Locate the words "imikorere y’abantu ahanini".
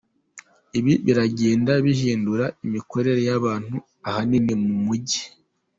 2.65-4.53